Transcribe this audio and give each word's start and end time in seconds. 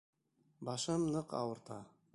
Башым 0.69 1.05
ныҡ 1.17 1.37
ауырта... 1.43 1.83